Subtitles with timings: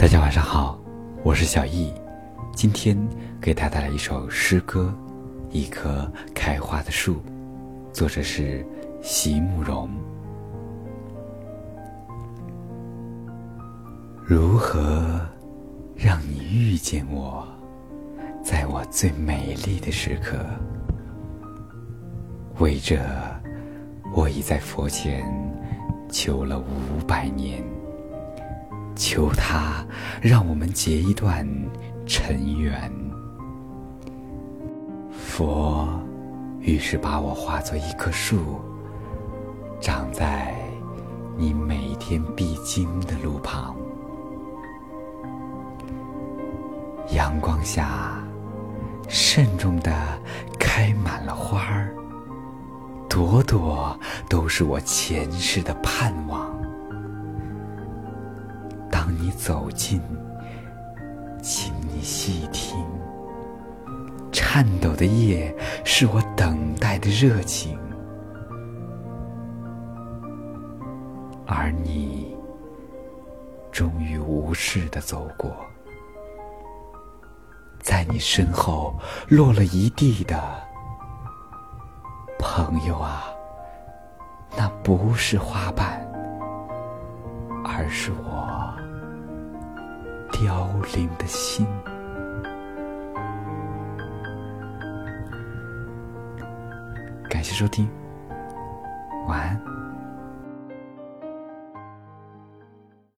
[0.00, 0.80] 大家晚上好，
[1.22, 1.92] 我是小易，
[2.54, 2.96] 今天
[3.38, 4.90] 给大家带来一首诗歌
[5.54, 7.16] 《一棵开花的树》，
[7.92, 8.66] 作者是
[9.02, 9.90] 席慕容。
[14.24, 15.20] 如何
[15.94, 17.46] 让你遇见我，
[18.42, 20.38] 在我最美丽的时刻？
[22.58, 22.98] 为这，
[24.16, 25.22] 我已在佛前
[26.08, 27.62] 求了五百年。
[29.00, 29.82] 求他
[30.20, 31.48] 让我们结一段
[32.06, 32.92] 尘缘。
[35.10, 35.88] 佛
[36.60, 38.60] 于是把我化作一棵树，
[39.80, 40.54] 长在
[41.38, 43.74] 你每天必经的路旁。
[47.12, 48.22] 阳光下，
[49.08, 49.90] 慎重的
[50.58, 51.96] 开满了花儿，
[53.08, 56.54] 朵朵都是我前世的盼望。
[59.10, 60.00] 你走近，
[61.42, 62.78] 请你细听，
[64.32, 67.78] 颤抖的叶是我等待的热情，
[71.46, 72.36] 而你
[73.72, 75.50] 终于无视的走过，
[77.80, 78.94] 在你身后
[79.28, 80.40] 落了一地的
[82.38, 83.24] 朋友啊，
[84.56, 86.00] 那不是花瓣，
[87.64, 88.74] 而是我。
[90.40, 91.66] 凋零的心。
[97.28, 97.86] 感谢收听，
[99.28, 99.60] 晚安。